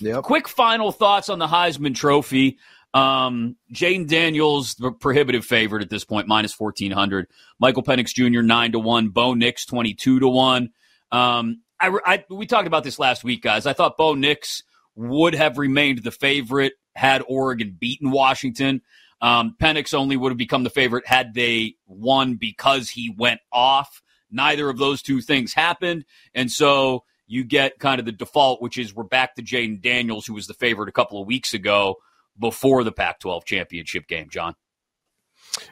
Yep. 0.00 0.22
Quick 0.22 0.48
final 0.48 0.92
thoughts 0.92 1.28
on 1.28 1.38
the 1.38 1.46
Heisman 1.46 1.94
Trophy. 1.94 2.58
Um, 2.94 3.56
Daniels, 3.72 4.74
the 4.74 4.92
prohibitive 4.92 5.44
favorite 5.44 5.82
at 5.82 5.90
this 5.90 6.04
point, 6.04 6.28
minus 6.28 6.58
1400. 6.58 7.26
Michael 7.58 7.82
Penix 7.82 8.14
Jr., 8.14 8.42
9 8.42 8.72
to 8.72 8.78
1. 8.78 9.08
Bo 9.10 9.34
Nix, 9.34 9.66
22 9.66 10.20
to 10.20 10.28
1. 10.28 10.70
Um, 11.10 11.62
I, 11.80 11.98
I, 12.04 12.24
we 12.30 12.46
talked 12.46 12.66
about 12.66 12.84
this 12.84 12.98
last 12.98 13.24
week, 13.24 13.42
guys. 13.42 13.66
I 13.66 13.72
thought 13.72 13.96
Bo 13.96 14.14
Nix 14.14 14.62
would 14.94 15.34
have 15.34 15.58
remained 15.58 16.02
the 16.02 16.10
favorite 16.10 16.72
had 16.94 17.22
Oregon 17.28 17.76
beaten 17.78 18.10
Washington. 18.10 18.82
Um, 19.20 19.56
Penix 19.60 19.94
only 19.94 20.16
would 20.16 20.30
have 20.30 20.38
become 20.38 20.64
the 20.64 20.70
favorite 20.70 21.06
had 21.06 21.34
they 21.34 21.76
won 21.86 22.34
because 22.34 22.90
he 22.90 23.14
went 23.16 23.40
off. 23.52 24.02
Neither 24.30 24.68
of 24.68 24.78
those 24.78 25.02
two 25.02 25.20
things 25.20 25.54
happened. 25.54 26.04
And 26.34 26.50
so 26.50 27.04
you 27.28 27.44
get 27.44 27.78
kind 27.78 28.00
of 28.00 28.06
the 28.06 28.12
default, 28.12 28.60
which 28.60 28.78
is 28.78 28.94
we're 28.94 29.04
back 29.04 29.36
to 29.36 29.42
Jayden 29.42 29.80
Daniels, 29.80 30.26
who 30.26 30.34
was 30.34 30.46
the 30.46 30.54
favorite 30.54 30.88
a 30.88 30.92
couple 30.92 31.20
of 31.20 31.26
weeks 31.26 31.54
ago 31.54 31.96
before 32.38 32.82
the 32.82 32.92
Pac 32.92 33.20
12 33.20 33.44
championship 33.44 34.08
game, 34.08 34.28
John. 34.30 34.54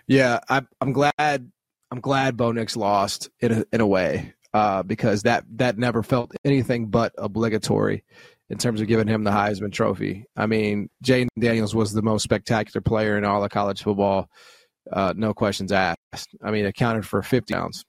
Yeah, 0.07 0.41
I, 0.49 0.63
I'm 0.81 0.93
glad. 0.93 1.51
I'm 1.91 2.01
glad 2.01 2.37
Bo 2.37 2.53
Nix 2.53 2.77
lost 2.77 3.31
in 3.41 3.53
a, 3.53 3.65
in 3.73 3.81
a 3.81 3.87
way 3.87 4.35
uh, 4.53 4.83
because 4.83 5.23
that 5.23 5.45
that 5.57 5.79
never 5.79 6.03
felt 6.03 6.33
anything 6.45 6.87
but 6.87 7.13
obligatory 7.17 8.05
in 8.51 8.59
terms 8.59 8.81
of 8.81 8.89
giving 8.89 9.07
him 9.07 9.25
the 9.25 9.31
Heisman 9.31 9.73
Trophy. 9.73 10.25
I 10.37 10.47
mean, 10.47 10.89
Jayden 11.05 11.29
Daniels 11.39 11.75
was 11.75 11.93
the 11.93 12.03
most 12.03 12.23
spectacular 12.23 12.81
player 12.81 13.17
in 13.17 13.25
all 13.25 13.43
of 13.43 13.51
college 13.51 13.83
football, 13.83 14.29
uh, 14.93 15.15
no 15.17 15.35
questions 15.35 15.73
asked. 15.73 15.97
I 16.43 16.51
mean, 16.51 16.67
accounted 16.67 17.07
for 17.07 17.23
50 17.23 17.53
pounds. 17.53 17.85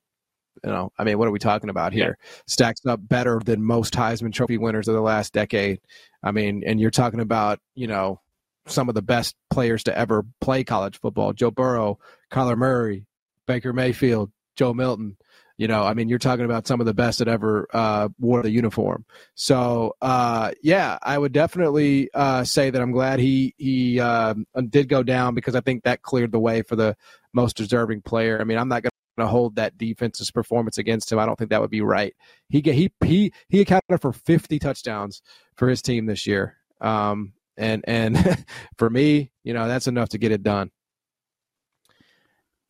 You 0.64 0.72
know, 0.72 0.92
I 0.98 1.04
mean, 1.04 1.18
what 1.18 1.28
are 1.28 1.32
we 1.32 1.40
talking 1.40 1.70
about 1.70 1.94
here? 1.94 2.18
Yeah. 2.20 2.42
Stacks 2.48 2.86
up 2.86 3.00
better 3.02 3.40
than 3.44 3.64
most 3.64 3.94
Heisman 3.94 4.34
Trophy 4.34 4.58
winners 4.58 4.88
of 4.88 4.96
the 4.96 5.02
last 5.02 5.34
decade. 5.34 5.80
I 6.24 6.32
mean, 6.32 6.64
and 6.66 6.80
you're 6.80 6.92
talking 6.92 7.20
about, 7.20 7.60
you 7.76 7.88
know, 7.88 8.20
some 8.66 8.90
of 8.90 8.96
the 8.96 9.02
best 9.02 9.36
players 9.50 9.84
to 9.84 9.98
ever 9.98 10.26
play 10.42 10.64
college 10.64 11.00
football: 11.00 11.34
Joe 11.34 11.52
Burrow, 11.52 12.00
Kyler 12.32 12.58
Murray, 12.58 13.06
Baker 13.46 13.74
Mayfield, 13.74 14.32
Joe 14.56 14.74
Milton. 14.74 15.18
You 15.60 15.68
know, 15.68 15.84
I 15.84 15.96
mean, 15.96 16.08
you're 16.08 16.20
talking 16.20 16.46
about 16.46 16.68
some 16.68 16.80
of 16.80 16.86
the 16.86 16.94
best 16.94 17.18
that 17.18 17.28
ever 17.28 17.68
uh, 17.74 18.10
wore 18.20 18.44
the 18.44 18.52
uniform. 18.52 19.06
So, 19.34 19.96
uh, 20.04 20.52
yeah, 20.62 21.00
I 21.02 21.18
would 21.18 21.32
definitely 21.32 22.12
uh, 22.14 22.44
say 22.44 22.70
that 22.70 22.80
I'm 22.80 22.92
glad 22.92 23.20
he 23.20 23.56
he 23.58 24.00
um, 24.00 24.46
did 24.70 24.88
go 24.88 25.02
down 25.02 25.34
because 25.34 25.56
I 25.56 25.62
think 25.62 25.84
that 25.84 26.04
cleared 26.04 26.32
the 26.32 26.40
way 26.40 26.62
for 26.62 26.76
the 26.76 26.96
most 27.34 27.58
deserving 27.58 28.02
player. 28.04 28.40
I 28.40 28.44
mean, 28.44 28.60
I'm 28.60 28.68
not 28.68 28.84
going 28.84 28.92
to 29.26 29.32
hold 29.32 29.56
that 29.56 29.78
defense's 29.78 30.32
performance 30.32 30.78
against 30.78 31.12
him. 31.12 31.20
I 31.20 31.26
don't 31.26 31.38
think 31.38 31.50
that 31.50 31.62
would 31.62 31.70
be 31.70 31.82
right. 31.82 32.16
He 32.50 32.62
he 32.62 32.92
he 33.04 33.34
he 33.50 33.62
accounted 33.62 34.02
for 34.02 34.14
50 34.14 34.60
touchdowns 34.60 35.22
for 35.56 35.68
his 35.68 35.82
team 35.82 36.06
this 36.06 36.28
year. 36.28 36.58
Um, 36.82 37.34
and 37.58 37.84
and 37.88 38.46
for 38.78 38.90
me, 38.90 39.32
you 39.44 39.54
know, 39.54 39.68
that's 39.68 39.88
enough 39.88 40.10
to 40.10 40.18
get 40.18 40.32
it 40.32 40.44
done. 40.44 40.72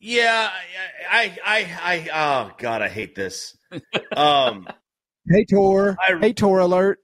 Yeah, 0.00 0.48
I, 1.10 1.36
I, 1.44 1.78
I, 1.82 2.08
oh 2.14 2.52
God, 2.56 2.82
I 2.82 2.88
hate 2.88 3.16
this. 3.16 3.56
Um, 4.16 4.68
hey 5.28 5.44
Tor, 5.44 5.96
I, 6.06 6.18
hey 6.18 6.32
Tor 6.32 6.60
alert. 6.60 7.00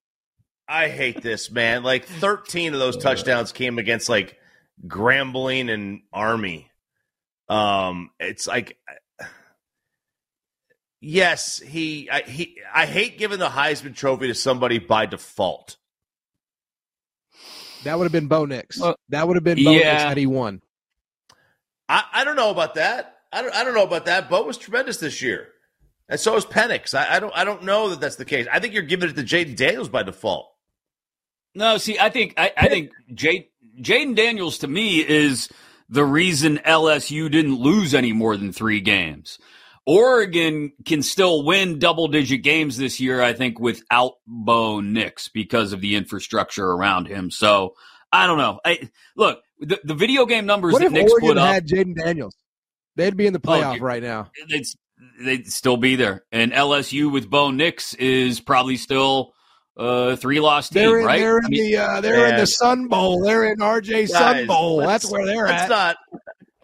I 0.69 0.89
hate 0.89 1.21
this, 1.21 1.51
man. 1.51 1.83
Like 1.83 2.07
13 2.07 2.73
of 2.73 2.81
those 2.81 2.97
touchdowns 2.97 3.53
came 3.53 3.79
against 3.79 4.09
like 4.09 4.39
Grambling 4.87 5.71
and 5.71 6.03
Army. 6.13 6.71
Um, 7.49 8.11
it's 8.19 8.47
like, 8.47 8.79
yes, 11.05 11.59
he, 11.59 12.09
I, 12.11 12.23
he, 12.23 12.59
I 12.73 12.87
hate 12.87 13.19
giving 13.19 13.39
the 13.39 13.49
Heisman 13.49 13.95
Trophy 13.95 14.29
to 14.29 14.35
somebody 14.35 14.79
by 14.79 15.07
default. 15.07 15.77
That 17.85 17.99
would 17.99 18.05
have 18.05 18.13
been 18.13 18.29
Bo 18.29 18.47
Nix. 18.47 18.81
Well, 18.81 18.97
that 19.11 19.29
would 19.29 19.37
have 19.37 19.45
been 19.45 19.63
Bo 19.63 19.73
yeah. 19.73 19.93
Nix 19.93 20.03
had 20.03 20.17
he 20.17 20.27
won. 20.27 20.63
I, 21.89 22.05
I 22.13 22.25
don't 22.25 22.37
know 22.37 22.51
about 22.51 22.75
that. 22.77 23.19
I 23.33 23.43
don't, 23.43 23.55
I 23.55 23.65
don't 23.65 23.75
know 23.75 23.85
about 23.85 24.07
that. 24.07 24.31
Bo 24.31 24.45
was 24.45 24.57
tremendous 24.57 24.97
this 24.99 25.21
year, 25.21 25.49
and 26.09 26.19
so 26.19 26.37
is 26.37 26.47
Penix. 26.47 26.95
I, 26.95 27.17
I 27.17 27.21
don't 27.21 27.37
I 27.37 27.45
don't 27.45 27.65
know 27.65 27.91
that 27.91 28.01
that's 28.01 28.17
the 28.17 28.25
case. 28.25 28.47
I 28.51 28.61
think 28.61 28.73
you're 28.73 28.85
giving 28.85 29.11
it 29.11 29.17
to 29.17 29.23
Jayden 29.23 29.57
Daniels 29.57 29.89
by 29.89 30.03
default. 30.03 30.51
No, 31.55 31.77
see, 31.77 31.99
I 31.99 32.11
think 32.11 32.35
I, 32.37 32.53
I 32.57 32.69
think 32.69 32.91
Jay, 33.13 33.51
Jayden 33.81 34.15
Daniels 34.15 34.59
to 34.59 34.69
me 34.69 35.01
is 35.01 35.49
the 35.89 36.05
reason 36.05 36.59
LSU 36.59 37.31
didn't 37.31 37.61
lose 37.61 37.95
any 37.95 38.13
more 38.13 38.37
than 38.37 38.53
three 38.53 38.81
games. 38.81 39.39
Oregon 39.87 40.73
can 40.85 41.03
still 41.03 41.45
win 41.45 41.79
double 41.79 42.09
digit 42.09 42.43
games 42.43 42.79
this 42.79 43.01
year, 43.01 43.21
I 43.21 43.35
think, 43.35 43.61
without 43.61 44.15
Bo 44.27 44.81
Nix 44.81 45.29
because 45.29 45.73
of 45.73 45.81
the 45.81 45.97
infrastructure 45.97 46.67
around 46.67 47.07
him. 47.07 47.31
So 47.31 47.75
I 48.11 48.27
don't 48.27 48.39
know. 48.39 48.61
I, 48.65 48.89
look, 49.17 49.41
the, 49.61 49.81
the 49.85 49.95
video 49.95 50.25
game 50.25 50.47
numbers 50.47 50.73
what 50.73 50.83
that 50.83 50.93
Nix 50.93 51.11
Oregon 51.13 51.29
put 51.31 51.39
up. 51.39 51.53
had 51.53 51.67
Jayden 51.67 51.97
Daniels. 51.97 52.37
They'd 52.97 53.17
be 53.17 53.27
in 53.27 53.33
the 53.33 53.41
oh, 53.45 53.49
playoff 53.49 53.81
oh, 53.81 53.85
right 53.85 54.03
now. 54.03 54.31
They'd, 54.49 54.65
they'd 55.21 55.47
still 55.53 55.77
be 55.77 55.97
there. 55.97 56.25
And 56.33 56.53
LSU 56.53 57.13
with 57.13 57.29
Bo 57.29 57.51
Nix 57.51 57.93
is 57.95 58.41
probably 58.41 58.77
still 58.77 59.35
uh, 59.77 60.17
three 60.17 60.41
loss 60.41 60.69
team, 60.69 60.83
they're 60.83 61.01
in, 61.01 61.07
right? 61.07 61.19
They're 61.19 61.39
in 61.39 61.45
I 61.47 61.49
mean, 61.49 61.73
the 61.73 61.77
uh, 61.79 62.01
they're 62.01 62.29
in 62.29 62.37
the 62.37 62.47
Sun 62.47 62.87
Bowl. 62.89 63.23
They're 63.23 63.53
in 63.53 63.59
RJ 63.59 64.09
guys, 64.09 64.11
Sun 64.13 64.47
Bowl. 64.47 64.79
That's 64.79 65.11
where 65.11 65.27
they're 65.27 65.47
let's 65.47 65.65
at. 65.65 65.69
Not, 65.69 65.97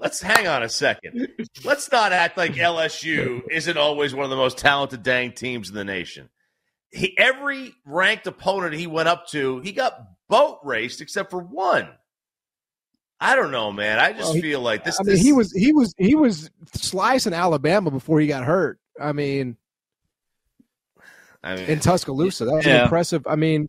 let's 0.01 0.21
hang 0.21 0.49
on 0.49 0.63
a 0.63 0.69
second. 0.69 1.29
let's 1.65 1.93
not 1.93 2.13
act 2.13 2.37
like 2.37 2.55
LSU 2.55 3.43
isn't 3.51 3.77
always 3.77 4.15
one 4.15 4.25
of 4.25 4.31
the 4.31 4.37
most 4.37 4.59
talented 4.59 5.03
dang 5.03 5.33
teams 5.33 5.69
in 5.69 5.75
the 5.75 5.85
nation. 5.85 6.29
He 6.91 7.17
every 7.17 7.73
ranked 7.85 8.27
opponent 8.27 8.75
he 8.75 8.89
went 8.89 9.09
up 9.09 9.29
to, 9.29 9.61
he 9.61 9.71
got 9.71 10.01
boat 10.29 10.59
raced 10.65 11.01
except 11.01 11.31
for 11.31 11.41
one. 11.41 11.89
I 13.21 13.37
don't 13.37 13.51
know, 13.51 13.71
man. 13.71 13.99
I 13.99 14.13
just 14.13 14.25
well, 14.25 14.33
he, 14.33 14.41
feel 14.41 14.61
like 14.61 14.83
this. 14.83 14.99
I 14.99 15.03
mean, 15.03 15.15
this... 15.15 15.23
he 15.23 15.33
was 15.33 15.53
he 15.53 15.73
was 15.73 15.95
he 15.99 16.15
was 16.15 16.51
slicing 16.73 17.35
Alabama 17.35 17.91
before 17.91 18.19
he 18.19 18.27
got 18.27 18.45
hurt. 18.45 18.81
I 19.01 19.13
mean, 19.13 19.57
I 21.45 21.57
mean 21.57 21.67
in 21.67 21.81
Tuscaloosa, 21.81 22.47
that 22.47 22.55
was 22.55 22.67
yeah. 22.67 22.85
impressive. 22.85 23.27
I 23.27 23.37
mean, 23.37 23.69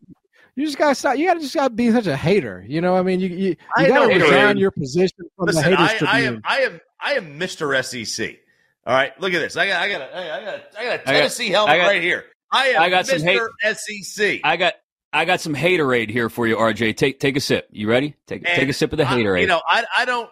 you 0.55 0.65
just 0.65 0.77
gotta 0.77 0.95
stop. 0.95 1.17
You 1.17 1.27
gotta 1.27 1.39
just 1.39 1.55
gotta 1.55 1.73
be 1.73 1.91
such 1.91 2.07
a 2.07 2.15
hater. 2.15 2.63
You 2.67 2.81
know, 2.81 2.95
I 2.95 3.03
mean, 3.03 3.19
you 3.19 3.29
you, 3.29 3.55
you 3.77 3.87
gotta 3.87 4.07
resign 4.07 4.57
your 4.57 4.71
position 4.71 5.25
from 5.35 5.47
Listen, 5.47 5.71
the 5.71 5.77
haters 5.77 6.03
I, 6.07 6.17
I 6.17 6.19
am 6.21 6.41
I 6.43 6.59
am 6.61 6.81
I 6.99 7.13
am 7.13 7.39
Mr. 7.39 7.83
SEC. 7.83 8.37
All 8.85 8.93
right, 8.93 9.19
look 9.21 9.33
at 9.33 9.39
this. 9.39 9.55
I 9.57 9.67
got 9.67 9.81
I 9.81 9.89
got 9.89 10.01
a, 10.01 10.17
I 10.17 10.45
got 10.45 10.53
a, 10.53 10.79
I 10.79 10.83
got 10.83 10.93
a 10.93 11.03
Tennessee 11.03 11.49
got, 11.49 11.69
helmet 11.69 11.77
got, 11.77 11.87
right 11.87 12.01
here. 12.01 12.25
I 12.51 12.67
am 12.69 12.81
I 12.81 12.89
got 12.89 13.05
Mr. 13.05 13.19
Some 13.19 13.27
hate, 13.27 14.05
SEC. 14.05 14.39
I 14.43 14.57
got 14.57 14.73
I 15.13 15.25
got 15.25 15.41
some 15.41 15.53
haterade 15.53 16.09
here 16.09 16.29
for 16.29 16.47
you, 16.47 16.55
RJ. 16.55 16.97
Take 16.97 17.19
take 17.19 17.35
a 17.35 17.41
sip. 17.41 17.67
You 17.71 17.89
ready? 17.89 18.15
Take 18.27 18.47
and 18.47 18.59
take 18.59 18.69
a 18.69 18.73
sip 18.73 18.91
of 18.91 18.97
the 18.97 19.07
I, 19.07 19.13
haterade. 19.13 19.41
You 19.41 19.47
know, 19.47 19.61
I 19.67 19.85
I 19.95 20.05
don't 20.05 20.29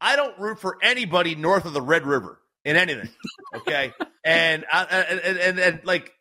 I 0.00 0.16
don't 0.16 0.38
root 0.38 0.60
for 0.60 0.78
anybody 0.82 1.34
north 1.34 1.64
of 1.64 1.72
the 1.72 1.82
Red 1.82 2.06
River 2.06 2.40
in 2.64 2.76
anything. 2.76 3.08
Okay, 3.52 3.92
and, 4.24 4.64
I, 4.72 4.84
and, 4.84 5.20
and 5.20 5.38
and 5.38 5.58
and 5.58 5.80
like, 5.84 6.14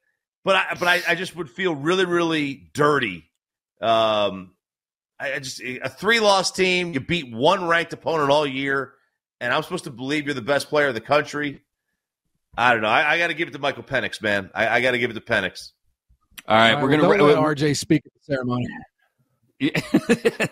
but 0.44 0.56
I 0.56 0.76
but 0.80 0.88
I, 0.88 1.02
I 1.10 1.14
just 1.14 1.36
would 1.36 1.48
feel 1.48 1.76
really 1.76 2.06
really 2.06 2.56
dirty. 2.74 3.29
Um, 3.82 4.52
I, 5.20 5.34
I 5.34 5.40
just 5.40 5.62
a 5.62 5.90
three 5.90 6.20
loss 6.20 6.52
team. 6.52 6.94
You 6.94 7.00
beat 7.00 7.34
one 7.34 7.68
ranked 7.68 7.94
opponent 7.94 8.30
all 8.30 8.46
year, 8.46 8.94
and 9.40 9.54
I'm 9.54 9.64
supposed 9.64 9.86
to 9.86 9.92
believe 9.92 10.26
you're 10.26 10.34
the 10.34 10.42
best 10.42 10.70
player 10.70 10.90
in 10.90 10.94
the 10.94 11.02
country. 11.02 11.62
I 12.58 12.74
don't 12.74 12.82
know. 12.82 12.90
I, 12.90 13.14
I 13.14 13.18
got 13.18 13.28
to 13.28 13.34
give 13.34 13.48
it 13.48 13.52
to 13.52 13.60
Michael 13.60 13.84
Penix, 13.84 14.22
man. 14.22 14.50
I, 14.54 14.68
I 14.68 14.82
got 14.82 14.92
to 14.92 15.00
give 15.00 15.12
it 15.12 15.14
to 15.14 15.22
Penix. 15.22 15.72
All 16.48 16.58
right, 16.58 16.82
we're 16.82 16.90
gonna 16.90 17.08
let 17.08 17.20
RJ 17.20 17.78
speak 17.78 18.02
at 18.06 18.12
the 18.14 18.34
ceremony. 18.34 18.68